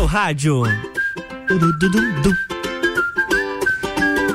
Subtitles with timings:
[0.00, 0.62] seu rádio.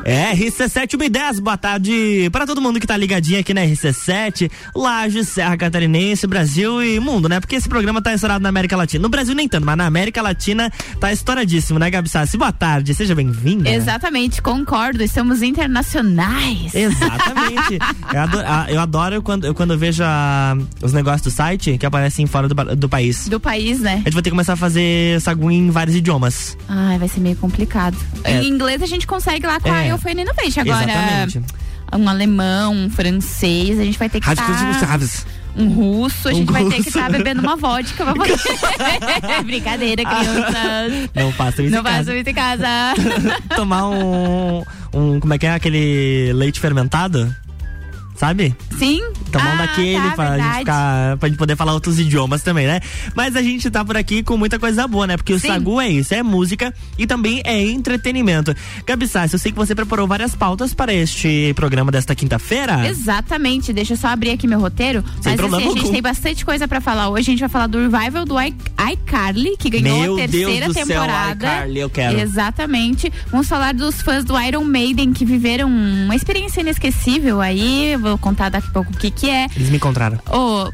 [0.05, 5.25] É, RC7 10 boa tarde para todo mundo que tá ligadinho aqui na RC7, Laje,
[5.25, 7.39] Serra Catarinense, Brasil e mundo, né?
[7.39, 9.01] Porque esse programa tá estourado na América Latina.
[9.01, 12.37] No Brasil nem tanto, mas na América Latina tá estouradíssimo, né, Gabi Sassi?
[12.37, 13.67] Boa tarde, seja bem-vinda.
[13.67, 16.75] Exatamente, concordo, estamos internacionais.
[16.75, 17.79] Exatamente.
[18.13, 22.27] eu, adoro, eu adoro quando, quando eu vejo a, os negócios do site que aparecem
[22.27, 23.27] fora do, do país.
[23.27, 23.93] Do país, né?
[23.93, 26.55] A gente vai ter que começar a fazer sagu em vários idiomas.
[26.69, 27.97] Ai, vai ser meio complicado.
[28.23, 28.43] É.
[28.43, 29.71] Em inglês a gente consegue lá com é.
[29.71, 30.59] a eu no peixe.
[30.59, 31.41] Agora, Exatamente.
[31.93, 34.43] um alemão, um francês, a gente vai ter que estar...
[35.57, 38.35] Um russo, a gente um vai ter que estar tá bebendo uma vodka pra poder.
[39.45, 41.09] Brincadeira, crianças.
[41.15, 42.11] Não faça isso Não em casa.
[42.11, 42.67] Não isso em casa.
[43.55, 44.63] Tomar um,
[44.93, 45.19] um.
[45.19, 45.53] Como é que é?
[45.53, 47.33] Aquele leite fermentado?
[48.15, 48.55] Sabe?
[48.77, 49.01] Sim.
[49.31, 52.79] Tomando ah, daquele tá, pra, gente ficar, pra gente poder falar outros idiomas também, né?
[53.15, 55.17] Mas a gente tá por aqui com muita coisa boa, né?
[55.17, 55.47] Porque o Sim.
[55.47, 58.55] Sagu é isso, é música e também é entretenimento.
[58.85, 62.87] Gabi Sassi, eu sei que você preparou várias pautas para este programa desta quinta-feira.
[62.87, 65.03] Exatamente, deixa eu só abrir aqui meu roteiro.
[65.21, 67.21] Sem mas assim, a gente tem bastante coisa para falar hoje.
[67.21, 70.73] A gente vai falar do revival do iCarly, que ganhou meu a terceira Deus do
[70.73, 71.47] temporada.
[71.47, 72.19] Céu, iCarly, eu quero.
[72.19, 73.11] Exatamente.
[73.29, 78.49] Vamos falar dos fãs do Iron Maiden que viveram uma experiência inesquecível aí vou contar
[78.49, 79.47] daqui a pouco o que que é.
[79.55, 80.17] Eles me encontraram.
[80.31, 80.71] Oh,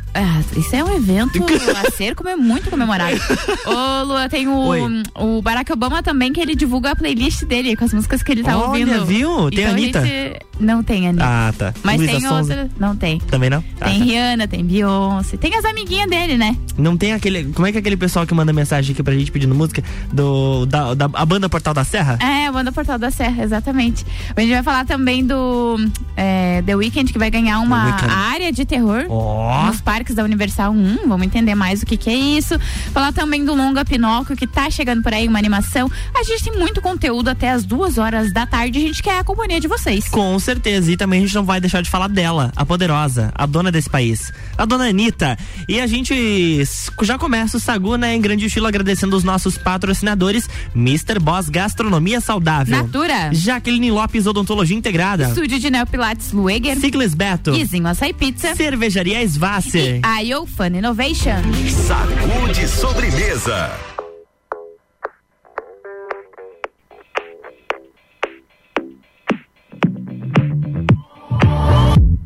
[0.57, 1.39] isso é um evento
[1.75, 3.19] a ser como é muito comemorado.
[3.65, 4.71] Ô, Lua, tem o,
[5.15, 8.43] o Barack Obama também, que ele divulga a playlist dele com as músicas que ele
[8.43, 9.05] tá Olha, ouvindo.
[9.05, 9.49] viu?
[9.49, 10.05] Tem então, a Anitta?
[10.05, 10.39] Gente...
[10.59, 11.25] Não tem Anitta.
[11.25, 11.73] Ah, tá.
[11.83, 12.69] Mas tem outra.
[12.79, 13.19] Não tem.
[13.19, 13.63] Também não?
[13.79, 14.05] Ah, tem tá.
[14.05, 15.37] Rihanna, tem Beyoncé.
[15.37, 16.55] Tem as amiguinhas dele, né?
[16.77, 17.45] Não tem aquele.
[17.45, 19.83] Como é que é aquele pessoal que manda mensagem aqui pra gente pedindo música?
[20.11, 22.17] Do, da, da a banda Portal da Serra?
[22.21, 24.05] É, a banda Portal da Serra, exatamente.
[24.35, 25.77] A gente vai falar também do
[26.15, 29.65] é, The Weeknd, que vai ganhar uma área de terror oh.
[29.65, 31.07] nos parques da Universal 1.
[31.07, 32.57] Vamos entender mais o que, que é isso.
[32.91, 35.91] Falar também do Longa Pinóquio, que tá chegando por aí, uma animação.
[36.15, 38.79] A gente tem muito conteúdo até as duas horas da tarde.
[38.79, 40.07] A gente quer a companhia de vocês.
[40.09, 40.91] Com certeza.
[40.91, 43.89] E também a gente não vai deixar de falar dela, a poderosa, a dona desse
[43.89, 45.37] país, a dona Anitta.
[45.67, 46.63] E a gente
[47.03, 51.19] já começa o Sagu, né, em grande estilo, agradecendo os nossos patrocinadores: Mr.
[51.19, 57.85] Boss Gastronomia Saudável, Natura, Jaqueline Lopes Odontologia Integrada, Estúdio de Neopilates Lueger, Ciclis Beto, Izinho
[57.87, 61.41] Açaí Pizza, Cervejaria Svasser e a Fun Innovation.
[61.69, 63.71] Sagu de sobremesa.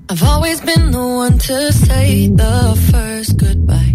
[0.10, 3.94] I've always been the one to say the first goodbye.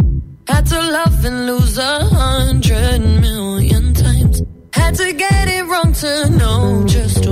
[0.48, 4.42] Had to love and lose a hundred million times.
[4.72, 7.26] Had to get it wrong to know just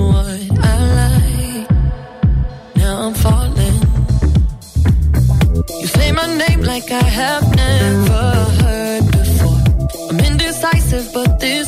[6.18, 8.24] my name like I have never
[8.60, 9.60] heard before.
[10.08, 11.67] I'm indecisive, but this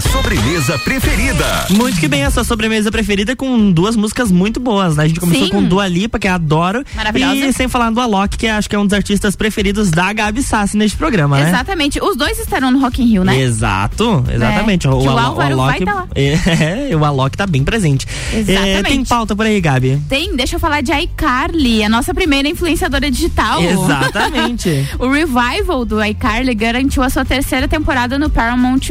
[0.00, 1.66] sua sobremesa preferida.
[1.70, 5.04] Muito que bem, a sua sobremesa preferida com duas músicas muito boas, né?
[5.04, 5.50] A gente começou Sim.
[5.50, 6.84] com Dua Lipa, que eu adoro.
[6.94, 7.34] Maravilhosa.
[7.34, 10.42] E sem falar do Alok, que acho que é um dos artistas preferidos da Gabi
[10.42, 11.48] Sassi neste programa, né?
[11.48, 11.98] Exatamente.
[12.02, 13.40] Os dois estarão no Rock in Rio, né?
[13.40, 14.86] Exato, exatamente.
[14.86, 14.90] É.
[14.90, 16.08] O, o, o, Álvaro o Alok, vai tá lá.
[16.16, 18.06] É, o Alok tá bem presente.
[18.34, 18.78] Exatamente.
[18.78, 20.02] É, tem pauta por aí, Gabi?
[20.08, 23.62] Tem, deixa eu falar de iCarly, a nossa primeira influenciadora digital.
[23.62, 24.88] Exatamente.
[24.98, 28.90] o revival do iCarly garantiu a sua terceira temporada no Paramount+.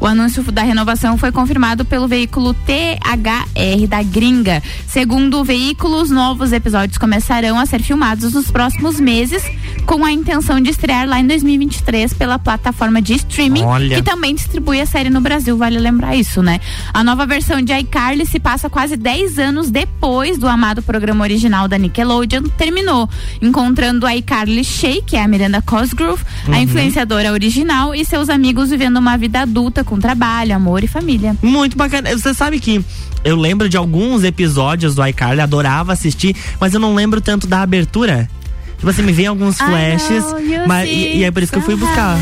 [0.00, 4.62] O anúncio da renovação foi confirmado pelo veículo THR da Gringa.
[4.86, 9.42] Segundo o veículo, os novos episódios começarão a ser filmados nos próximos meses,
[9.84, 13.96] com a intenção de estrear lá em 2023 pela plataforma de streaming, Olha.
[13.96, 16.60] que também distribui a série no Brasil, vale lembrar isso, né?
[16.92, 21.68] A nova versão de iCarly se passa quase 10 anos depois do amado programa original
[21.68, 23.08] da Nickelodeon terminou,
[23.40, 26.54] encontrando a iCarly Shay, que é a Miranda Cosgrove, uhum.
[26.54, 31.36] a influenciadora original, e seus amigos vivendo uma vida adulta com trabalho, amor e família.
[31.42, 32.10] Muito bacana.
[32.16, 32.84] Você sabe que
[33.24, 37.62] eu lembro de alguns episódios do iCarly, adorava assistir, mas eu não lembro tanto da
[37.62, 38.28] abertura.
[38.76, 40.24] Tipo assim, me vem alguns flashes,
[40.66, 42.18] mas, e, e é por isso que eu fui buscar.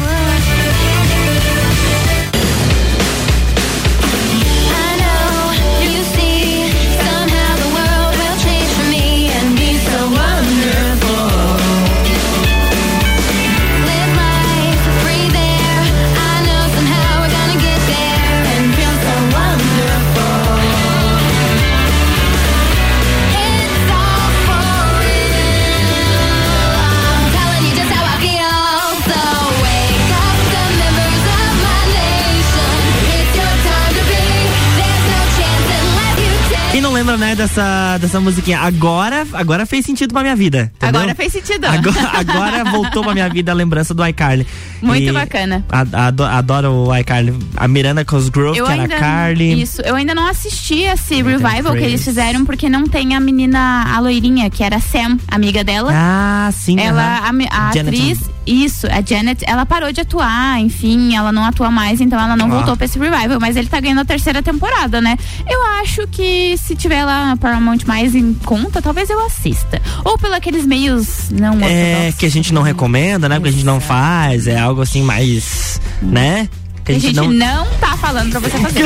[37.15, 38.61] Lembra, né, dessa, dessa musiquinha.
[38.61, 40.73] Agora, agora fez sentido pra minha vida.
[40.77, 41.01] Entendeu?
[41.01, 41.67] Agora fez sentido.
[41.67, 44.47] Agora, agora voltou pra minha vida a lembrança do iCarly.
[44.83, 45.65] Muito e bacana.
[45.71, 47.35] Adoro, adoro o iCarly.
[47.57, 49.63] A Miranda Cosgrove, eu que era a Carly.
[49.63, 53.85] Isso, eu ainda não assisti esse revival que eles fizeram porque não tem a menina,
[53.95, 55.91] a loirinha, que era a Sam, amiga dela.
[55.95, 56.79] Ah, sim.
[56.79, 57.49] Ela, uh -huh.
[57.51, 62.01] a, a atriz, isso, a Janet, ela parou de atuar, enfim, ela não atua mais,
[62.01, 65.17] então ela não voltou pra esse revival, mas ele tá ganhando a terceira temporada, né?
[65.49, 69.81] Eu acho que se tiver lá Paramount mais em conta, talvez eu assista.
[70.05, 73.37] Ou pelo aqueles meios não É, que a gente não recomenda, né?
[73.37, 76.49] Porque a gente não faz, é algo assim mais, né?
[76.85, 77.65] Que a gente, a gente não...
[77.65, 78.85] não tá falando pra você fazer.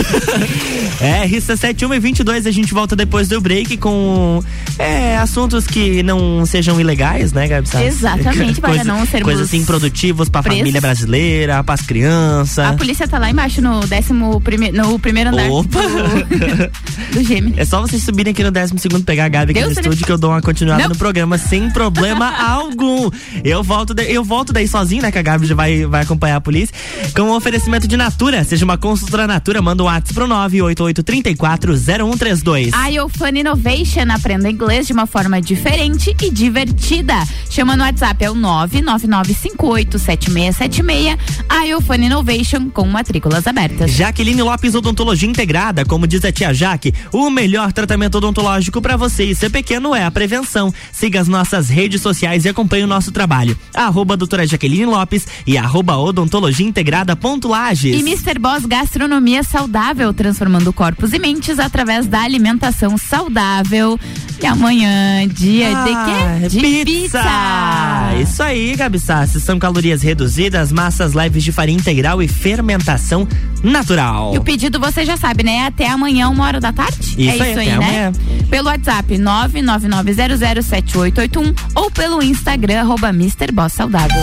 [1.05, 4.41] é, Rissa 71 e 22, a gente volta depois do break com
[4.79, 7.69] é, assuntos que não sejam ilegais, né, Gabi?
[7.85, 9.25] Exatamente, para não sermos.
[9.25, 10.61] Coisas assim produtivas pra presos.
[10.61, 12.65] família brasileira, pras crianças.
[12.65, 14.71] A polícia tá lá embaixo no décimo prime...
[14.71, 15.81] no primeiro andar Opa.
[15.83, 17.55] do, do Gêmeo.
[17.57, 20.07] É só vocês subirem aqui no décimo segundo, pegar a Gabi aqui Deus no estúdio
[20.07, 20.91] que eu dou uma continuada não.
[20.91, 23.11] no programa sem problema algum.
[23.43, 24.05] Eu volto, de...
[24.05, 26.73] eu volto daí sozinho, né, que a Gabi já vai, vai acompanhar a polícia,
[27.13, 28.45] com um oferecimento de Natura.
[28.45, 32.75] Seja uma consultora Natura, manda um WhatsApp pro 988340132.
[32.75, 37.15] A Iofan Innovation aprenda inglês de uma forma diferente e divertida.
[37.49, 41.19] Chama no WhatsApp, é o 999587676.
[41.49, 43.91] A Iofan Innovation com matrículas abertas.
[43.93, 49.25] Jaqueline Lopes Odontologia Integrada, como diz a tia Jaque, o melhor tratamento odontológico para você
[49.25, 50.75] e ser pequeno é a prevenção.
[50.93, 53.59] Siga as nossas redes sociais e acompanhe o nosso trabalho.
[53.75, 57.97] Arroba doutora Jaqueline Lopes e arroba odontologia integrada ponto Lages.
[57.97, 58.39] E Mr.
[58.39, 63.99] Boss Gastronomia Saudável, transformando corpos e mentes através da alimentação saudável.
[64.41, 66.49] E amanhã, dia ah, de quê?
[66.49, 67.19] De pizza.
[67.19, 68.15] pizza.
[68.21, 69.41] Isso aí, Gabi Sassi.
[69.41, 73.27] São calorias reduzidas, massas leves de farinha integral e fermentação
[73.63, 74.35] natural.
[74.35, 75.67] E o pedido você já sabe, né?
[75.67, 77.15] Até amanhã, uma hora da tarde?
[77.17, 77.85] Isso é isso aí, aí né?
[78.07, 78.13] Amanhã.
[78.49, 83.51] Pelo WhatsApp 999007881 ou pelo Instagram arroba Mr.
[83.53, 84.23] Boss Saudável.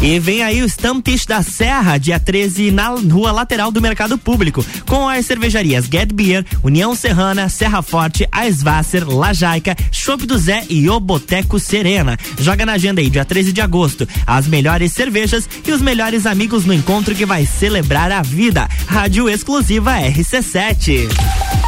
[0.00, 4.64] E vem aí o Stamptish da Serra, dia 13, na rua lateral do Mercado Público,
[4.86, 10.88] com as cervejarias Get Beer, União Serrana, Serra Forte, Aisvasser, Lajaica, Chopp do Zé e
[10.88, 12.16] o Boteco Serena.
[12.38, 14.08] Joga na agenda aí, dia 13 de agosto.
[14.24, 18.68] As melhores cervejas e os melhores amigos no encontro que vai celebrar a vida.
[18.86, 21.08] Rádio exclusiva RC7.
[21.08, 21.67] RC7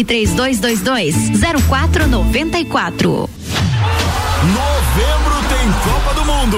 [0.01, 3.29] e três dois dois dois zero quatro noventa e quatro.
[4.43, 6.57] Novembro tem Copa do Mundo.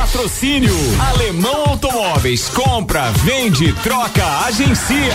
[0.00, 0.74] Patrocínio
[1.10, 2.48] Alemão Automóveis.
[2.48, 5.14] Compra, vende, troca, agencia.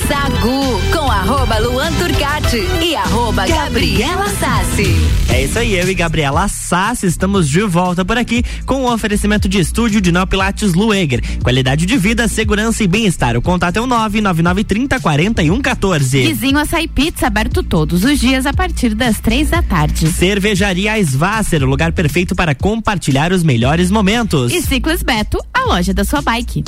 [0.08, 4.94] Sagu com arroba Luan Turcati e arroba Gabriela Sassi.
[5.28, 9.48] É isso aí, eu e Gabriela Sassi estamos de volta por aqui com o oferecimento
[9.48, 11.20] de estúdio de Pilates Lueger.
[11.42, 13.36] Qualidade de vida, segurança e bem-estar.
[13.36, 16.22] O contato é o 99930 4114.
[16.22, 20.06] Vizinho Açaí Pizza aberto todos os dias a partir das três da tarde.
[20.12, 24.52] Cervejaria Svasser, o lugar perfeito para compartilhar os melhores momentos.
[24.52, 26.62] E Ciclos Beto, a loja da sua bike.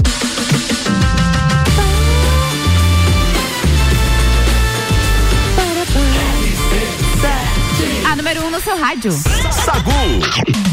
[8.58, 9.12] No seu rádio.
[9.12, 10.68] Sagu.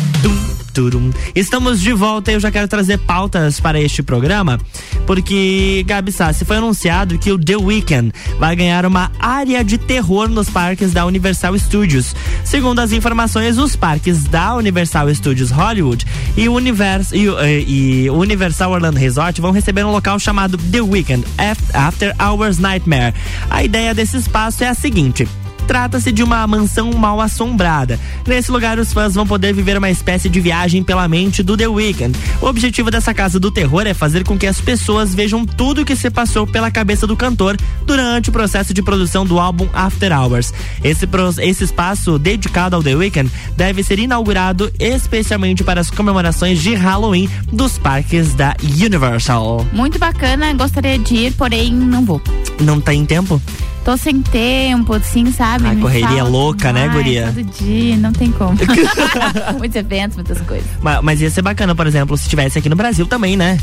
[1.34, 4.60] Estamos de volta e eu já quero trazer pautas para este programa,
[5.08, 10.28] porque, Gabi Sassi, foi anunciado que o The Weeknd vai ganhar uma área de terror
[10.28, 12.13] nos parques da Universal Studios.
[12.43, 18.10] Segundo as informações, os parques da Universal Studios Hollywood e o Univers, e, e, e
[18.10, 21.26] Universal Orlando Resort vão receber um local chamado The Weeknd
[21.74, 23.13] After Hours Nightmare.
[23.50, 25.26] A ideia desse espaço é a seguinte
[25.67, 27.99] Trata-se de uma mansão mal assombrada.
[28.25, 31.67] Nesse lugar, os fãs vão poder viver uma espécie de viagem pela mente do The
[31.67, 32.17] Weeknd.
[32.41, 35.86] O objetivo dessa casa do terror é fazer com que as pessoas vejam tudo o
[35.86, 40.12] que se passou pela cabeça do cantor durante o processo de produção do álbum After
[40.12, 40.54] Hours.
[40.84, 41.08] Esse,
[41.41, 47.30] esse espaço dedicado ao The Weeknd deve ser inaugurado especialmente para as comemorações de Halloween
[47.51, 49.65] dos parques da Universal.
[49.71, 52.21] Muito bacana, gostaria de ir, porém não vou.
[52.60, 53.41] Não tem tempo?
[53.86, 55.67] Tô sem tempo, assim, sabe?
[55.67, 57.28] A correria louca, né, guria?
[57.28, 58.58] Todo dia, não tem como.
[59.60, 60.67] Muitos eventos, muitas coisas.
[60.82, 63.60] Mas, mas ia ser bacana, por exemplo, se tivesse aqui no Brasil também, né?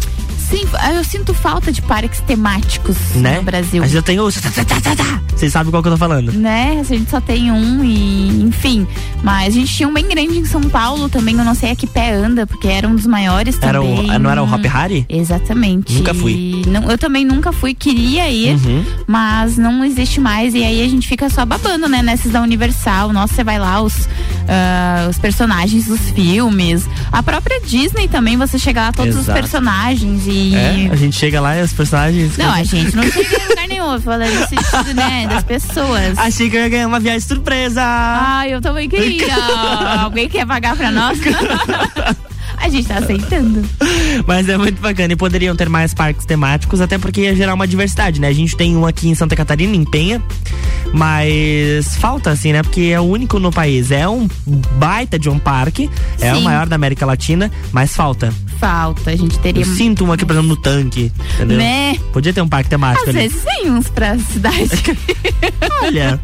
[0.53, 3.37] Sim, eu sinto falta de parques temáticos né?
[3.39, 3.83] no Brasil.
[3.83, 4.31] A gente já tem o.
[4.31, 6.31] Vocês sabem qual que eu tô falando?
[6.31, 6.79] Né?
[6.79, 8.87] A gente só tem um e, enfim.
[9.23, 11.77] Mas a gente tinha um bem grande em São Paulo também, eu não sei a
[11.77, 14.11] que pé anda, porque era um dos maiores era também.
[14.11, 15.07] O, não era o Hop Harry?
[15.09, 15.95] Exatamente.
[15.95, 16.63] Nunca fui.
[16.67, 18.85] Não, eu também nunca fui, queria ir, uhum.
[19.07, 20.55] mas não existe mais.
[20.55, 22.03] E aí a gente fica só babando, né?
[22.03, 23.13] Nesses da Universal.
[23.13, 26.87] Nossa, você vai lá, os, uh, os personagens dos filmes.
[27.11, 29.31] A própria Disney também, você chega lá, todos Exato.
[29.31, 30.55] os personagens e.
[30.55, 32.37] É, a gente chega lá e os personagens.
[32.37, 36.19] Não, a gente não chega em lugar nenhum, falando no sentido, né, das pessoas.
[36.19, 37.83] Achei que eu ia ganhar uma viagem surpresa.
[37.85, 39.35] Ah, eu também queria.
[40.03, 41.19] Alguém quer pagar pra nós?
[42.63, 43.65] A gente tá aceitando.
[44.25, 45.13] Mas é muito bacana.
[45.13, 48.29] E poderiam ter mais parques temáticos, até porque ia gerar uma diversidade, né?
[48.29, 50.23] A gente tem um aqui em Santa Catarina, em Penha.
[50.95, 52.63] Mas falta, assim, né?
[52.63, 53.91] Porque é o único no país.
[53.91, 54.29] É um
[54.77, 55.91] baita de um parque.
[56.21, 56.41] É Sim.
[56.41, 58.33] o maior da América Latina, mas falta.
[58.63, 59.11] Falta.
[59.11, 59.65] A gente teria.
[59.65, 61.11] Eu sinto um aqui, por exemplo, no tanque.
[61.35, 61.59] Entendeu?
[61.59, 61.99] Né?
[62.13, 63.29] Podia ter um parque temático Às ali.
[63.29, 64.71] vezes tem uns pra cidade.
[65.83, 66.21] Olha,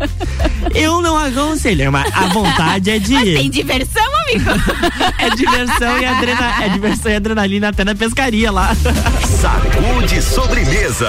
[0.73, 4.51] eu não aconselho, mas a vontade é de Mas tem diversão, amigo.
[5.19, 8.71] É diversão e adrenalina, é diversão e adrenalina até na pescaria lá.
[9.41, 11.09] Sacude sobremesa.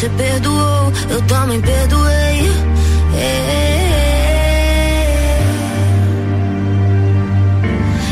[0.00, 2.50] Você perdoou, eu também perdoei.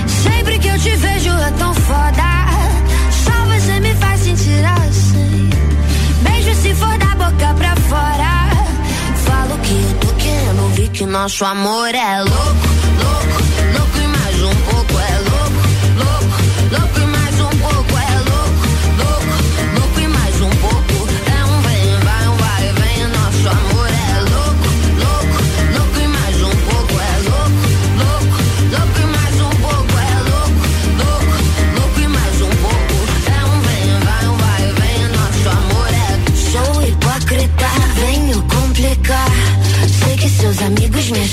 [0.07, 2.29] Sempre que eu te vejo é tão foda.
[3.25, 5.49] Só você me faz sentir assim.
[6.21, 8.51] Beijo se for da boca pra fora.
[9.25, 12.58] Falo que eu tô querendo ouvir que nosso amor é louco,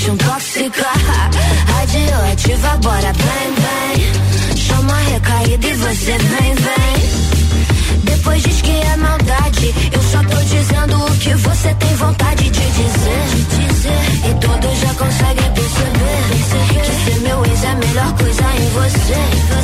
[0.06, 0.86] acham tóxica.
[1.74, 4.56] Radioativa, bora, vem, vem.
[4.56, 8.04] Chama a recaída e você vem, vem.
[8.04, 9.74] Depois diz que é maldade.
[9.92, 13.26] Eu só tô dizendo o que você tem vontade de dizer.
[13.34, 14.30] De dizer.
[14.30, 16.06] E todos já conseguem perceber.
[16.84, 19.55] Que ser meu ex é a melhor coisa em você.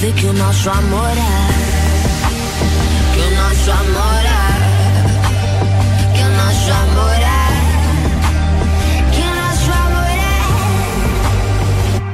[0.00, 1.48] Ouvir que o nosso amor é.
[3.14, 4.28] Que o nosso amor é.
[6.14, 7.44] Que o nosso amor é.
[9.12, 10.40] Que o nosso amor é.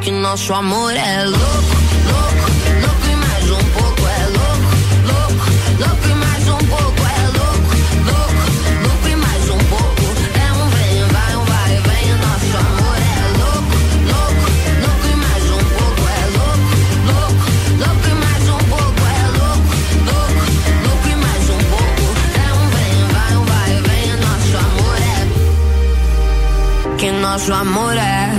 [0.00, 1.76] Que nosso amor é louco,
[2.10, 2.50] louco,
[2.82, 4.70] louco e mais um pouco é louco,
[5.06, 5.44] louco,
[5.78, 6.14] louco e
[27.26, 28.30] nosso amor é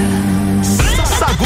[0.63, 1.43] Sagu.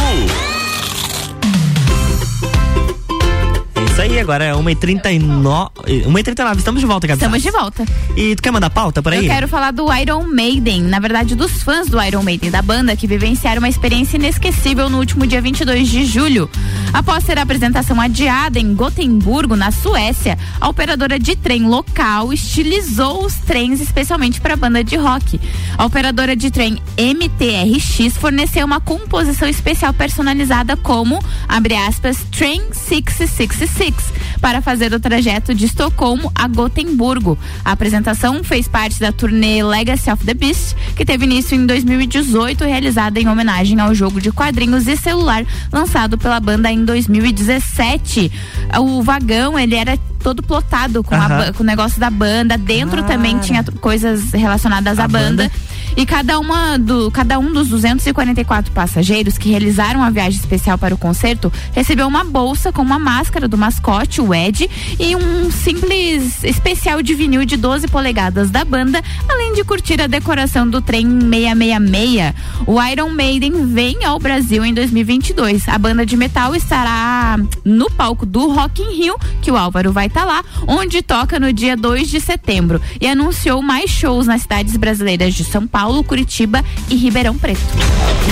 [3.76, 5.72] É isso aí, agora é 1h39.
[6.06, 7.18] 1h39, estamos de volta, Gabi.
[7.18, 7.84] Estamos de volta.
[8.16, 9.26] E tu quer mandar pauta por aí?
[9.26, 12.96] Eu quero falar do Iron Maiden, na verdade dos fãs do Iron Maiden, da banda,
[12.96, 16.48] que vivenciaram uma experiência inesquecível no último dia 22 de julho.
[16.94, 23.26] Após ter a apresentação adiada em Gotemburgo, na Suécia, a operadora de trem local estilizou
[23.26, 25.40] os trens especialmente para a banda de rock.
[25.78, 33.94] A operadora de trem MTRX forneceu uma composição especial personalizada como, abre aspas, Train 666,
[34.42, 37.38] para fazer o trajeto de Estocolmo a Gotemburgo.
[37.64, 42.66] A apresentação fez parte da turnê Legacy of the Beast, que teve início em 2018,
[42.66, 48.32] realizada em homenagem ao jogo de quadrinhos e celular lançado pela banda em 2017.
[48.80, 51.38] O vagão, ele era todo plotado com, a Aham.
[51.38, 52.58] ba- com o negócio da banda.
[52.58, 55.44] Dentro também tinha coisas relacionadas à A banda.
[55.44, 55.52] banda.
[55.96, 60.96] E cada, uma do, cada um dos 244 passageiros que realizaram a viagem especial para
[60.96, 66.44] o concerto recebeu uma bolsa com uma máscara do mascote, o Ed, e um simples
[66.44, 71.08] especial de vinil de 12 polegadas da banda, além de curtir a decoração do trem
[71.20, 72.34] 666.
[72.66, 75.68] O Iron Maiden vem ao Brasil em 2022.
[75.68, 80.08] A banda de metal estará no palco do Rock in Rio, que o Álvaro vai
[80.08, 82.82] estar lá, onde toca no dia 2 de setembro.
[83.00, 87.62] E anunciou mais shows nas cidades brasileiras de São Paulo, Curitiba e Ribeirão Preto.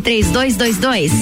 [0.00, 1.12] 3222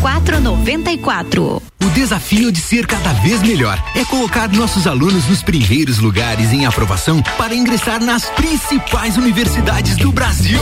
[0.00, 1.62] 0494.
[1.82, 6.66] O desafio de ser cada vez melhor é colocar nossos alunos nos primeiros lugares em
[6.66, 10.60] aprovação para ingressar nas principais universidades do Brasil.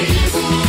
[0.00, 0.59] WhatsApp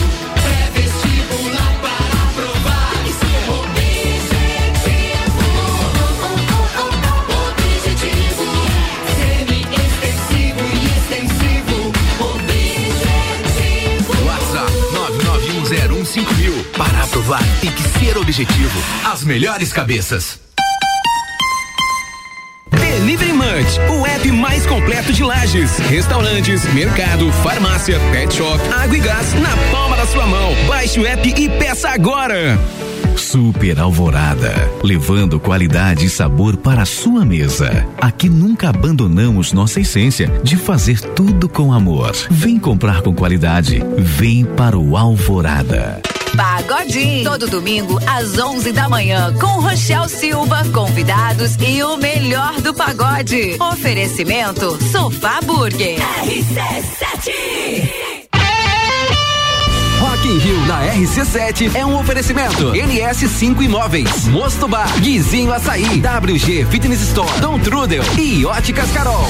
[16.81, 18.81] Para aprovar tem que ser objetivo.
[19.05, 20.39] As melhores cabeças.
[22.71, 28.99] Delivery Munch, o app mais completo de lajes, restaurantes, mercado, farmácia, pet shop, água e
[28.99, 30.55] gás na palma da sua mão.
[30.67, 32.59] Baixe o app e peça agora.
[33.15, 34.51] Super Alvorada,
[34.83, 37.85] levando qualidade e sabor para a sua mesa.
[38.01, 42.15] Aqui nunca abandonamos nossa essência de fazer tudo com amor.
[42.31, 43.83] Vem comprar com qualidade.
[43.99, 46.01] Vem para o Alvorada.
[46.35, 47.23] Pagodinho.
[47.23, 53.57] Todo domingo às 11 da manhã com Rochel Silva, convidados e o melhor do pagode.
[53.59, 55.99] Oferecimento Sofá Burger.
[56.23, 57.31] RC7.
[59.99, 62.71] Rock in Rio na RC7 é um oferecimento.
[62.71, 69.27] NS5 Imóveis, Mosto Bar, Guizinho Açaí, WG Fitness Store, Dom Trudel e Óticas Carol.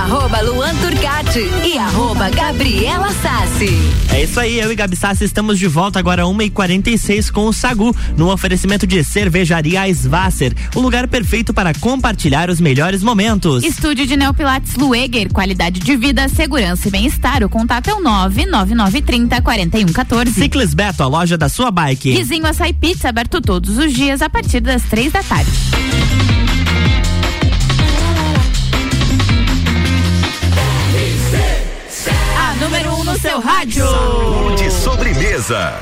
[0.00, 3.68] Arroba Luan Turcati e arroba Gabriela Sassi.
[4.10, 7.94] É isso aí, eu e Gabi Sassi estamos de volta agora 1h46 com o Sagu,
[8.16, 13.62] no oferecimento de cervejaria Svasser, o lugar perfeito para compartilhar os melhores momentos.
[13.62, 17.44] Estúdio de Neopilates Lueger, qualidade de vida, segurança e bem-estar.
[17.44, 20.32] O contato é o 99930 4114.
[20.32, 22.16] Ciclis Beto, a loja da sua bike.
[22.16, 25.50] Vizinho Açaí Pizza, aberto todos os dias a partir das três da tarde.
[33.18, 33.84] Seu rádio.
[34.56, 35.74] De sobremesa.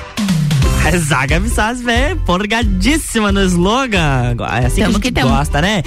[1.14, 4.36] A Gabi Sassi, velho, porgadíssima no slogan.
[4.50, 5.82] É assim Tamo que a gente que gosta, né?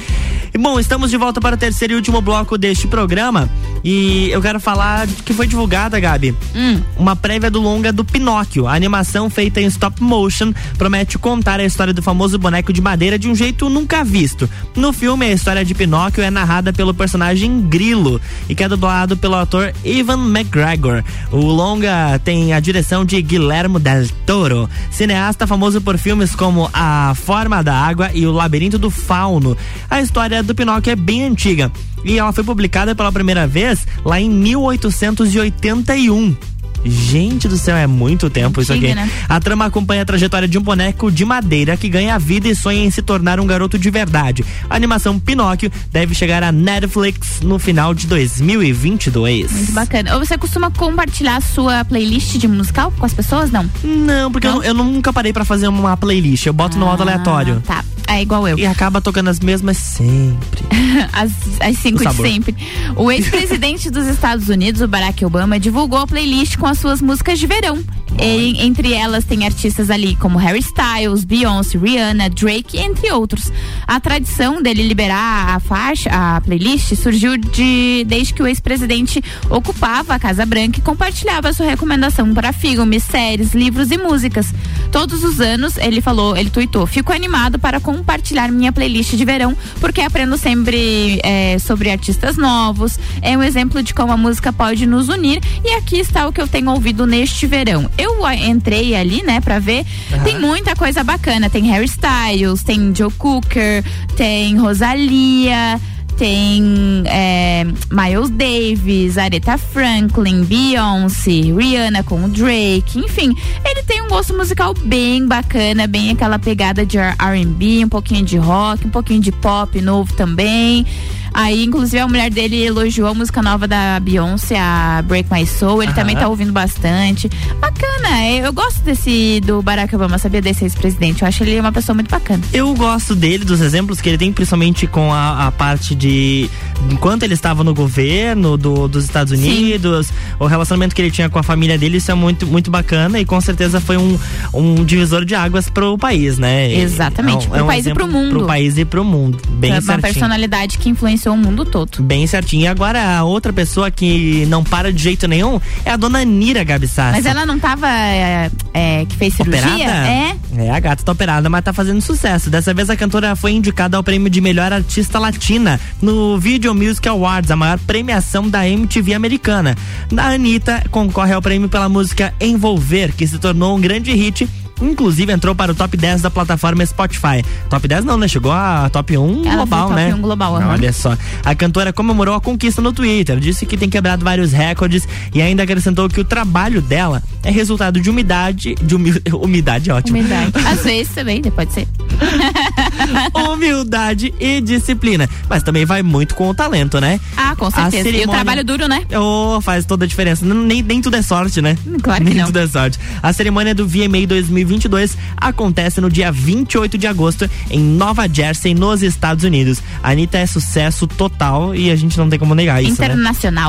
[0.53, 3.49] E bom, estamos de volta para o terceiro e último bloco deste programa.
[3.83, 6.81] E eu quero falar que foi divulgada, Gabi, Hum.
[6.97, 8.67] uma prévia do longa do Pinóquio.
[8.67, 13.17] A animação feita em stop motion promete contar a história do famoso boneco de madeira
[13.17, 14.49] de um jeito nunca visto.
[14.75, 19.17] No filme, a história de Pinóquio é narrada pelo personagem Grilo e que é dublado
[19.17, 21.03] pelo ator Ivan McGregor.
[21.31, 27.13] O longa tem a direção de Guillermo del Toro, cineasta famoso por filmes como A
[27.15, 29.57] Forma da Água e O Labirinto do Fauno.
[29.89, 31.71] A história do Pinóquio é bem antiga
[32.03, 36.35] e ela foi publicada pela primeira vez lá em 1881.
[36.83, 38.95] Gente do céu, é muito tempo isso Antiga, aqui.
[38.95, 39.07] né?
[39.29, 42.83] A trama acompanha a trajetória de um boneco de madeira que ganha vida e sonha
[42.83, 44.43] em se tornar um garoto de verdade.
[44.67, 49.51] A animação Pinóquio deve chegar à Netflix no final de 2022.
[49.51, 50.15] Muito bacana.
[50.15, 53.51] Ou você costuma compartilhar a sua playlist de musical com as pessoas?
[53.51, 53.69] Não?
[53.83, 56.47] Não, porque Eu, eu nunca parei pra fazer uma playlist.
[56.47, 57.61] Eu boto no modo aleatório.
[57.61, 57.85] Tá.
[58.11, 58.59] É igual eu.
[58.59, 60.61] E acaba tocando as mesmas sempre.
[61.13, 61.31] as,
[61.61, 62.55] as cinco de sempre.
[62.97, 67.39] O ex-presidente dos Estados Unidos, o Barack Obama, divulgou a playlist com as suas músicas
[67.39, 67.81] de verão.
[68.19, 73.51] E, entre elas tem artistas ali como Harry Styles, Beyoncé, Rihanna, Drake, entre outros.
[73.87, 80.13] A tradição dele liberar a faixa, a playlist, surgiu de desde que o ex-presidente ocupava
[80.13, 84.53] a Casa Branca e compartilhava sua recomendação para filmes, séries, livros e músicas.
[84.91, 89.55] Todos os anos, ele falou, ele tuitou, fico animado para compartilhar minha playlist de verão,
[89.79, 92.99] porque aprendo sempre é, sobre artistas novos.
[93.21, 95.41] É um exemplo de como a música pode nos unir.
[95.63, 97.89] E aqui está o que eu tenho ouvido neste verão.
[98.01, 99.85] Eu entrei ali, né, pra ver.
[100.23, 101.49] Tem muita coisa bacana.
[101.49, 103.83] Tem Harry Styles, tem Joe Cooker,
[104.15, 105.79] tem Rosalia.
[106.17, 113.35] Tem é, Miles Davis, Aretha Franklin, Beyoncé, Rihanna com o Drake, enfim,
[113.65, 118.37] ele tem um gosto musical bem bacana, bem aquela pegada de R&B, um pouquinho de
[118.37, 120.85] rock, um pouquinho de pop novo também.
[121.33, 125.83] Aí, inclusive, a mulher dele elogiou a música nova da Beyoncé, a Break My Soul.
[125.83, 127.29] Ele também tá ouvindo bastante.
[127.59, 131.21] Bacana, eu gosto desse do Barack Obama, sabia desse ex-presidente.
[131.21, 132.43] Eu acho ele uma pessoa muito bacana.
[132.53, 136.49] Eu gosto dele, dos exemplos que ele tem, principalmente com a, a parte de.
[136.89, 140.09] Enquanto ele estava no governo do, dos Estados Unidos,
[140.39, 143.25] o relacionamento que ele tinha com a família dele, isso é muito, muito bacana e
[143.25, 144.17] com certeza foi um,
[144.53, 146.73] um divisor de águas pro país, né?
[146.73, 148.29] Exatamente, pro país e pro mundo.
[148.29, 149.39] Pro país e pro mundo.
[149.49, 150.01] Bem é uma certinho.
[150.01, 152.01] personalidade que influenciou o mundo todo.
[152.01, 152.63] Bem certinho.
[152.63, 156.63] E agora a outra pessoa que não para de jeito nenhum é a dona Nira
[156.63, 157.17] Gabi Sassi.
[157.17, 157.87] Mas ela não tava.
[157.89, 159.61] É, é, que fez cirurgia?
[159.61, 160.07] Operada?
[160.07, 160.35] É.
[160.57, 162.49] É, a gata tá operada, mas tá fazendo sucesso.
[162.49, 166.37] Dessa vez a cantora foi indicada ao prêmio de melhor artista latina no
[166.71, 169.75] Video Music Awards, a maior premiação da MTV americana.
[170.15, 174.47] A Anitta concorre ao prêmio pela música Envolver, que se tornou um grande hit.
[174.81, 177.43] Inclusive entrou para o top 10 da plataforma Spotify.
[177.69, 178.27] Top 10 não, né?
[178.27, 180.13] Chegou a top 1 Ela global, top né?
[180.15, 180.69] 1 global, aham.
[180.71, 181.17] Olha só.
[181.43, 185.63] A cantora comemorou a conquista no Twitter, disse que tem quebrado vários recordes e ainda
[185.63, 190.17] acrescentou que o trabalho dela é resultado de umidade, de humi- umidade, ótimo.
[190.17, 190.51] Humildade.
[190.65, 191.87] Às vezes também, né, pode ser.
[193.53, 195.29] Humildade e disciplina.
[195.49, 197.19] Mas também vai muito com o talento, né?
[197.35, 197.97] Ah, com certeza.
[197.97, 199.03] E o cerimônia- trabalho duro, né?
[199.17, 200.45] Oh, faz toda a diferença.
[200.45, 201.77] Nem, nem tudo é sorte, né?
[202.01, 202.45] Claro que nem não.
[202.47, 202.99] tudo é sorte.
[203.21, 204.25] A cerimônia do VMA
[204.71, 209.81] 2022 acontece no dia 28 de agosto em Nova Jersey, nos Estados Unidos.
[210.01, 213.07] A Anitta é sucesso total e a gente não tem como negar isso, né?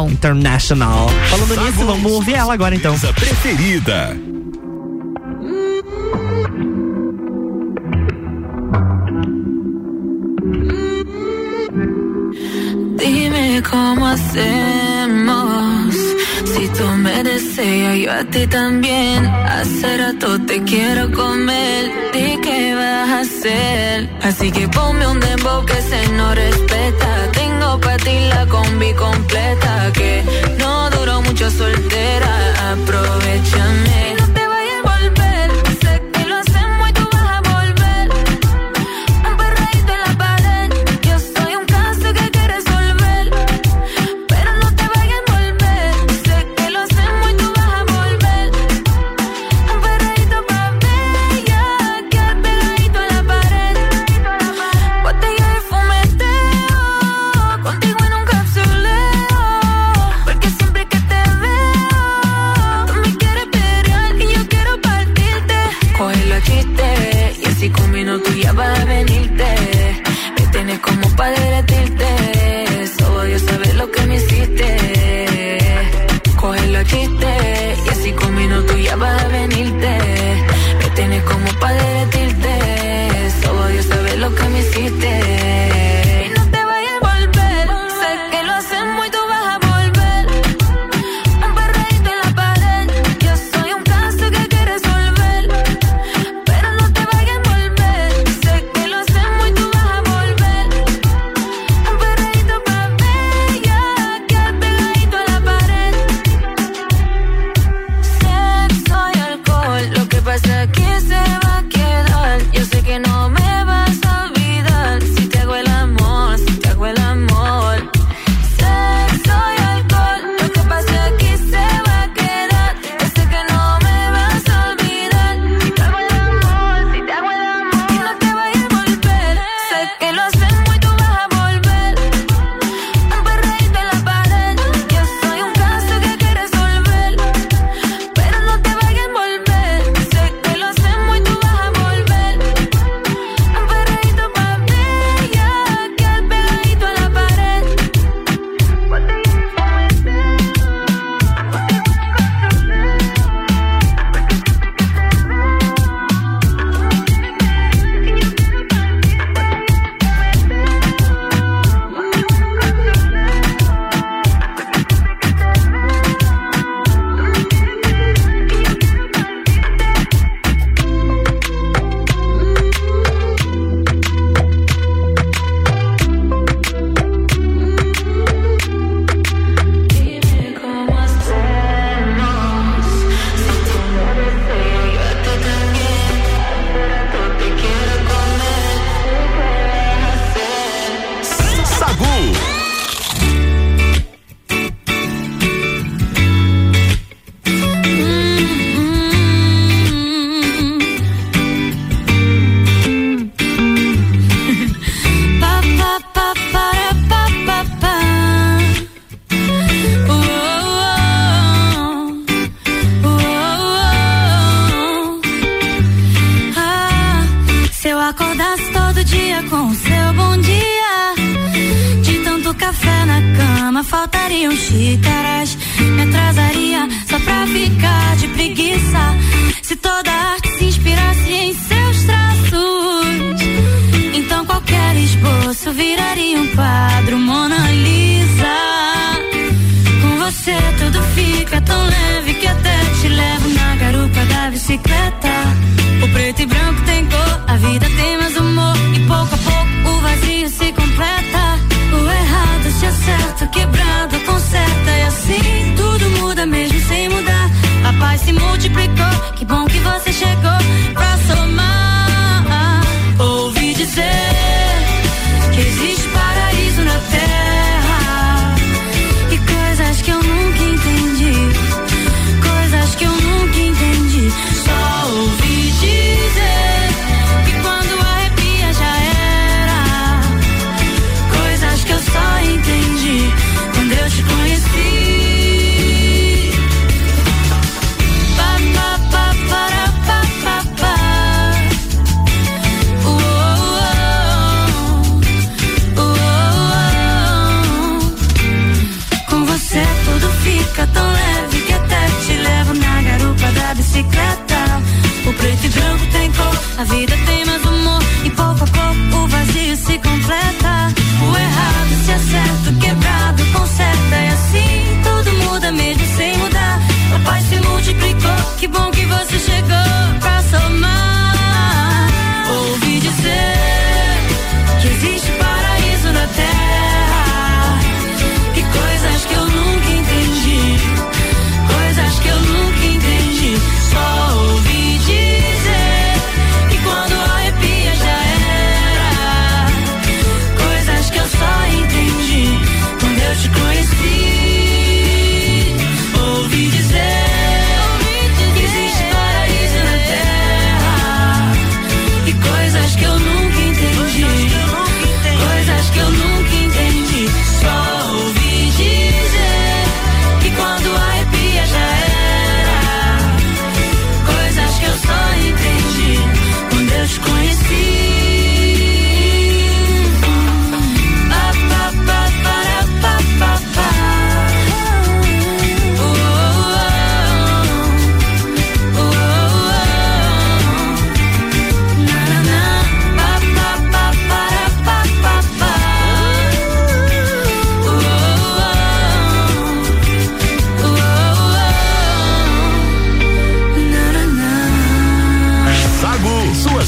[0.09, 1.09] Internacional.
[1.31, 2.99] Falando nisso, vamos ouvir ela agora então.
[2.99, 4.17] Preferida.
[12.99, 14.82] Dime cómo hacemos.
[16.63, 19.27] Si tú me deseas, yo a ti también.
[19.27, 21.91] Hace rato te quiero comer.
[22.13, 24.09] Di qué vas a hacer.
[24.23, 27.33] Así que ponme un dembow que se no respeta.
[27.33, 29.91] Tengo para ti la combi completa.
[29.93, 30.23] Que
[30.61, 32.33] no duró mucho soltera.
[32.71, 34.22] Aprovechame.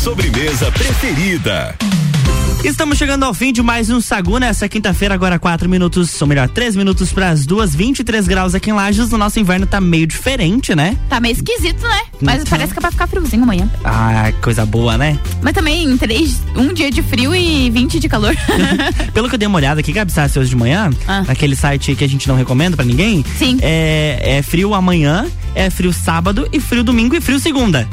[0.04, 1.74] Sobremesa preferida.
[2.62, 6.46] Estamos chegando ao fim de mais um Sagu nessa quinta-feira, agora quatro minutos, ou melhor,
[6.46, 9.10] três minutos para as duas, 23 graus aqui em Lages.
[9.12, 10.94] O nosso inverno tá meio diferente, né?
[11.08, 12.02] Tá meio esquisito, né?
[12.20, 12.50] Mas Então.
[12.50, 13.66] parece que é pra ficar friozinho amanhã.
[13.82, 15.18] Ah, coisa boa, né?
[15.40, 18.36] Mas também três, um dia de frio e 20 de calor.
[19.14, 20.90] Pelo que eu dei uma olhada aqui, Gabi Sassi, hoje de manhã,
[21.26, 23.24] naquele site que a gente não recomenda pra ninguém.
[23.26, 23.38] Ah.
[23.38, 23.56] Sim.
[23.62, 27.88] É, é frio amanhã, é frio sábado e frio domingo e frio segunda.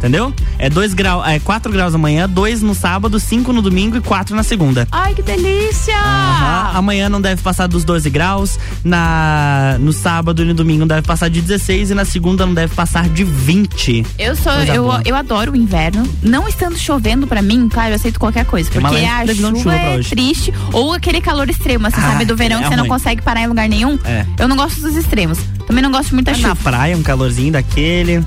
[0.00, 0.32] Entendeu?
[0.58, 4.34] É dois graus, é 4 graus amanhã, 2 no sábado, 5 no domingo e 4
[4.34, 4.88] na segunda.
[4.90, 5.94] Ai, que delícia!
[5.94, 6.70] Aham.
[6.78, 8.58] Amanhã não deve passar dos 12 graus.
[8.82, 12.54] Na, no sábado e no domingo não deve passar de 16 e na segunda não
[12.54, 14.06] deve passar de 20.
[14.18, 15.02] Eu sou, Coisa eu, boa.
[15.04, 16.02] eu adoro o inverno.
[16.22, 18.70] Não estando chovendo pra mim, cara, eu aceito qualquer coisa.
[18.70, 20.08] Porque a chuva é hoje.
[20.08, 20.54] triste.
[20.72, 22.24] Ou aquele calor extremo, assim, Ah, sabe?
[22.24, 22.88] Do verão é que você não ruim.
[22.90, 23.98] consegue parar em lugar nenhum.
[24.04, 24.24] É.
[24.38, 25.38] Eu não gosto dos extremos.
[25.70, 26.48] Também não gosto de muita Mas chuva.
[26.48, 28.24] na praia, um calorzinho daquele.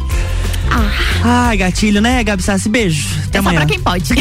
[1.21, 2.69] Ai, gatilho, né, Gabi Sassi?
[2.69, 3.05] Beijo.
[3.25, 3.59] Até é só amanhã.
[3.59, 4.13] pra quem pode.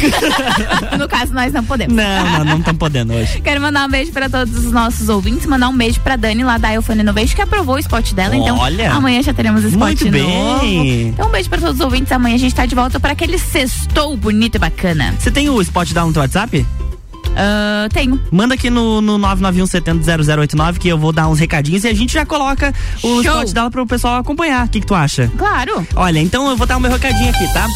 [0.99, 1.95] no caso, nós não podemos.
[1.95, 3.41] Não, não, não estamos podendo hoje.
[3.41, 6.59] Quero mandar um beijo pra todos os nossos ouvintes, mandar um beijo pra Dani lá
[6.59, 8.35] da Elfone Innovation, que aprovou o spot dela.
[8.37, 8.87] Olha.
[8.87, 10.23] Então, amanhã já teremos spot Muito bem.
[10.23, 10.65] novo.
[10.65, 12.11] Então, um beijo pra todos os ouvintes.
[12.11, 15.15] Amanhã a gente tá de volta pra aquele sextou bonito e bacana.
[15.17, 16.67] Você tem o spot dela no teu WhatsApp?
[17.37, 18.21] Ah, tenho.
[18.31, 22.27] Manda aqui no, no 991700089 que eu vou dar uns recadinhos e a gente já
[22.27, 23.43] coloca o Show.
[23.43, 24.67] spot dela pro pessoal acompanhar.
[24.67, 25.31] O que, que tu acha?
[25.37, 25.87] Claro.
[25.95, 27.67] Olha, então eu vou dar o meu recadinho aqui, tá?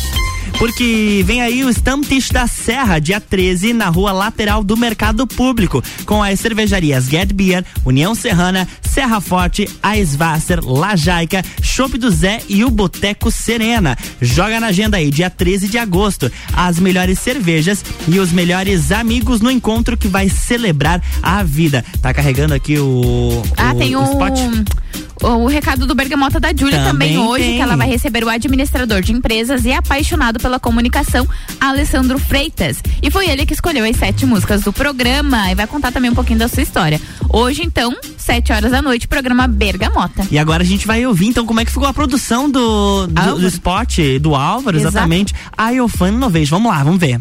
[0.58, 5.80] Porque vem aí o Stamptish da Serra, dia 13, na rua lateral do Mercado Público,
[6.04, 12.64] com as cervejarias Get Beer, União Serrana, Serra Forte, Aisvasser, Lajaica, Chopp do Zé e
[12.64, 13.96] o Boteco Serena.
[14.20, 19.40] Joga na agenda aí, dia 13 de agosto, as melhores cervejas e os melhores amigos
[19.40, 21.84] no encontro que vai celebrar a vida.
[22.02, 24.02] Tá carregando aqui o, Ah, o, tem um.
[24.02, 24.40] spot?
[25.22, 27.56] O recado do Bergamota da Júlia também, também, hoje, tem.
[27.56, 31.26] que ela vai receber o administrador de empresas e apaixonado pela comunicação,
[31.60, 32.82] Alessandro Freitas.
[33.02, 36.14] E foi ele que escolheu as sete músicas do programa e vai contar também um
[36.14, 37.00] pouquinho da sua história.
[37.28, 40.26] Hoje, então, sete horas da noite, programa Bergamota.
[40.30, 43.38] E agora a gente vai ouvir, então, como é que ficou a produção do, do,
[43.38, 44.94] do spot do Álvaro, Exato.
[44.94, 45.34] exatamente.
[45.56, 46.48] A Iofan Novez.
[46.48, 47.20] Vamos lá, vamos ver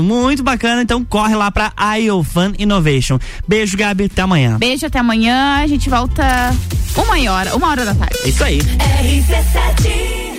[0.01, 0.81] Muito bacana.
[0.81, 3.19] Então corre lá pra IOFan Innovation.
[3.47, 4.05] Beijo, Gabi.
[4.05, 4.57] Até amanhã.
[4.57, 5.57] Beijo, até amanhã.
[5.61, 6.23] A gente volta
[6.95, 8.17] uma hora, uma hora da tarde.
[8.25, 8.59] Isso aí.
[8.59, 10.30] RC7